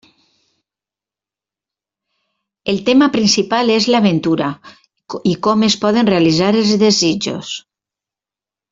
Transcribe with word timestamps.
El 2.73 2.81
tema 2.87 3.09
principal 3.17 3.71
és 3.75 3.87
l'aventura 3.93 4.49
i 5.33 5.37
com 5.49 5.69
es 5.71 5.79
poden 5.87 6.13
realitzar 6.15 6.53
els 6.65 6.77
desitjos. 6.89 7.57